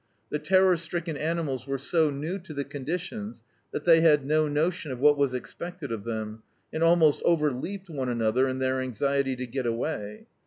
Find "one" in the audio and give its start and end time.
7.87-8.09